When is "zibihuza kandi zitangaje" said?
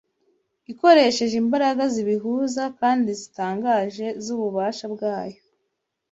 1.93-4.07